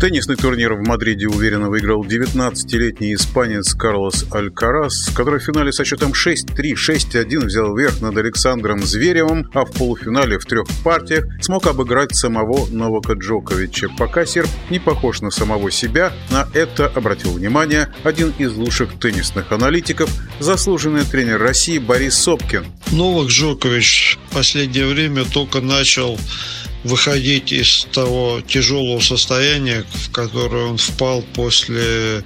Теннисный 0.00 0.36
турнир 0.36 0.72
в 0.72 0.80
Мадриде 0.80 1.28
уверенно 1.28 1.68
выиграл 1.68 2.02
19-летний 2.02 3.12
испанец 3.12 3.74
Карлос 3.74 4.24
Алькарас, 4.30 5.10
который 5.14 5.40
в 5.40 5.42
финале 5.42 5.72
со 5.72 5.84
счетом 5.84 6.12
6-3, 6.12 6.72
6-1 6.72 7.44
взял 7.44 7.76
верх 7.76 8.00
над 8.00 8.16
Александром 8.16 8.82
Зверевым, 8.82 9.50
а 9.52 9.66
в 9.66 9.72
полуфинале 9.72 10.38
в 10.38 10.46
трех 10.46 10.66
партиях 10.82 11.26
смог 11.42 11.66
обыграть 11.66 12.16
самого 12.16 12.66
Новака 12.70 13.12
Джоковича. 13.12 13.90
Пока 13.98 14.24
серб 14.24 14.48
не 14.70 14.78
похож 14.78 15.20
на 15.20 15.30
самого 15.30 15.70
себя, 15.70 16.14
на 16.30 16.48
это 16.54 16.86
обратил 16.86 17.32
внимание 17.32 17.92
один 18.02 18.32
из 18.38 18.54
лучших 18.54 18.98
теннисных 18.98 19.52
аналитиков, 19.52 20.08
заслуженный 20.38 21.04
тренер 21.04 21.42
России 21.42 21.76
Борис 21.78 22.14
Сопкин. 22.14 22.64
Новак 22.92 23.28
Джокович 23.28 24.18
в 24.30 24.34
последнее 24.34 24.86
время 24.86 25.26
только 25.26 25.60
начал 25.60 26.18
выходить 26.84 27.52
из 27.52 27.86
того 27.92 28.40
тяжелого 28.46 29.00
состояния, 29.00 29.84
в 29.92 30.10
которое 30.12 30.66
он 30.66 30.78
впал 30.78 31.22
после 31.34 32.24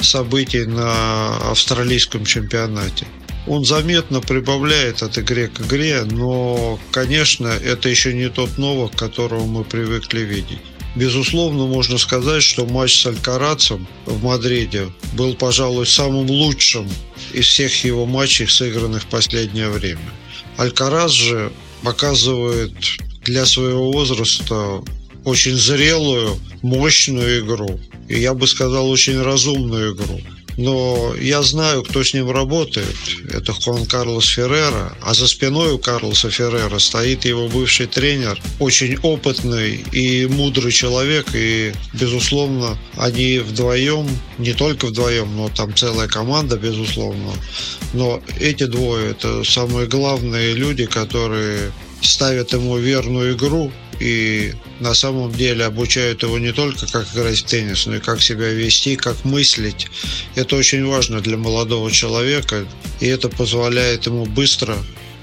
событий 0.00 0.64
на 0.64 1.36
австралийском 1.50 2.24
чемпионате. 2.24 3.06
Он 3.46 3.64
заметно 3.64 4.20
прибавляет 4.20 5.02
от 5.02 5.18
игры 5.18 5.48
к 5.48 5.60
игре, 5.60 6.02
но, 6.04 6.80
конечно, 6.90 7.46
это 7.46 7.88
еще 7.88 8.12
не 8.12 8.28
тот 8.28 8.58
Новак, 8.58 8.96
которого 8.96 9.46
мы 9.46 9.62
привыкли 9.62 10.20
видеть. 10.20 10.58
Безусловно, 10.96 11.66
можно 11.66 11.98
сказать, 11.98 12.42
что 12.42 12.66
матч 12.66 13.02
с 13.02 13.06
Алькарацем 13.06 13.86
в 14.06 14.24
Мадриде 14.24 14.88
был, 15.12 15.34
пожалуй, 15.34 15.86
самым 15.86 16.28
лучшим 16.28 16.88
из 17.34 17.46
всех 17.46 17.84
его 17.84 18.06
матчей, 18.06 18.48
сыгранных 18.48 19.02
в 19.02 19.06
последнее 19.06 19.68
время. 19.68 20.10
Алькарас 20.56 21.12
же 21.12 21.52
показывает 21.82 22.72
для 23.26 23.46
своего 23.46 23.92
возраста 23.92 24.82
очень 25.24 25.56
зрелую, 25.56 26.38
мощную 26.62 27.40
игру. 27.40 27.80
И 28.08 28.20
я 28.20 28.34
бы 28.34 28.46
сказал, 28.46 28.88
очень 28.88 29.20
разумную 29.20 29.94
игру. 29.94 30.20
Но 30.56 31.14
я 31.20 31.42
знаю, 31.42 31.82
кто 31.82 32.02
с 32.02 32.14
ним 32.14 32.30
работает. 32.30 32.96
Это 33.30 33.52
Хуан 33.52 33.84
Карлос 33.84 34.26
Феррера. 34.26 34.96
А 35.02 35.12
за 35.12 35.28
спиной 35.28 35.72
у 35.72 35.78
Карлоса 35.78 36.30
Феррера 36.30 36.78
стоит 36.78 37.26
его 37.26 37.48
бывший 37.48 37.86
тренер. 37.86 38.40
Очень 38.58 38.96
опытный 39.02 39.84
и 39.92 40.26
мудрый 40.26 40.72
человек. 40.72 41.26
И, 41.34 41.72
безусловно, 41.92 42.78
они 42.96 43.40
вдвоем, 43.40 44.08
не 44.38 44.54
только 44.54 44.86
вдвоем, 44.86 45.36
но 45.36 45.50
там 45.50 45.74
целая 45.74 46.08
команда, 46.08 46.56
безусловно. 46.56 47.32
Но 47.92 48.22
эти 48.40 48.64
двое– 48.64 49.10
это 49.10 49.44
самые 49.44 49.86
главные 49.86 50.54
люди, 50.54 50.86
которые 50.86 51.70
ставят 52.00 52.52
ему 52.52 52.78
верную 52.78 53.36
игру 53.36 53.72
и 54.00 54.52
на 54.80 54.94
самом 54.94 55.32
деле 55.32 55.64
обучают 55.64 56.22
его 56.22 56.38
не 56.38 56.52
только 56.52 56.86
как 56.86 57.06
играть 57.14 57.38
в 57.38 57.44
теннис, 57.44 57.86
но 57.86 57.96
и 57.96 58.00
как 58.00 58.22
себя 58.22 58.48
вести, 58.50 58.96
как 58.96 59.24
мыслить. 59.24 59.88
Это 60.34 60.56
очень 60.56 60.84
важно 60.84 61.20
для 61.20 61.36
молодого 61.36 61.90
человека, 61.90 62.66
и 63.00 63.06
это 63.06 63.28
позволяет 63.28 64.06
ему 64.06 64.26
быстро 64.26 64.76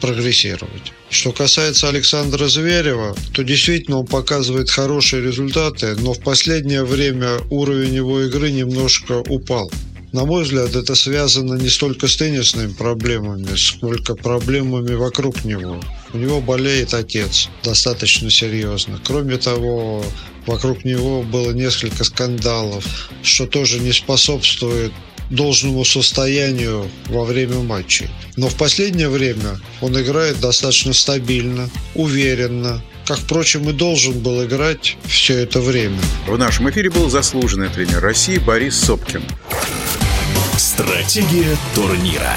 прогрессировать. 0.00 0.92
Что 1.10 1.32
касается 1.32 1.88
Александра 1.88 2.48
Зверева, 2.48 3.16
то 3.32 3.44
действительно 3.44 4.00
он 4.00 4.06
показывает 4.06 4.70
хорошие 4.70 5.22
результаты, 5.22 5.94
но 5.96 6.12
в 6.12 6.20
последнее 6.20 6.84
время 6.84 7.38
уровень 7.50 7.94
его 7.94 8.22
игры 8.22 8.50
немножко 8.50 9.22
упал. 9.28 9.70
На 10.16 10.24
мой 10.24 10.44
взгляд, 10.44 10.74
это 10.74 10.94
связано 10.94 11.56
не 11.56 11.68
столько 11.68 12.08
с 12.08 12.16
теннисными 12.16 12.72
проблемами, 12.72 13.54
сколько 13.54 14.14
проблемами 14.14 14.94
вокруг 14.94 15.44
него. 15.44 15.78
У 16.14 16.16
него 16.16 16.40
болеет 16.40 16.94
отец 16.94 17.50
достаточно 17.62 18.30
серьезно. 18.30 18.98
Кроме 19.04 19.36
того, 19.36 20.02
вокруг 20.46 20.86
него 20.86 21.22
было 21.22 21.50
несколько 21.50 22.02
скандалов, 22.02 23.10
что 23.22 23.46
тоже 23.46 23.78
не 23.78 23.92
способствует 23.92 24.90
должному 25.28 25.84
состоянию 25.84 26.88
во 27.08 27.26
время 27.26 27.56
матчей. 27.56 28.08
Но 28.36 28.48
в 28.48 28.54
последнее 28.54 29.10
время 29.10 29.60
он 29.82 30.00
играет 30.00 30.40
достаточно 30.40 30.94
стабильно, 30.94 31.68
уверенно, 31.94 32.82
как, 33.04 33.18
впрочем, 33.18 33.68
и 33.68 33.74
должен 33.74 34.18
был 34.20 34.42
играть 34.46 34.96
все 35.04 35.40
это 35.40 35.60
время. 35.60 36.00
В 36.26 36.38
нашем 36.38 36.70
эфире 36.70 36.88
был 36.88 37.10
заслуженный 37.10 37.68
тренер 37.68 38.00
России 38.00 38.38
Борис 38.38 38.76
Сопкин. 38.76 39.22
Стратегия 40.56 41.54
турнира. 41.74 42.34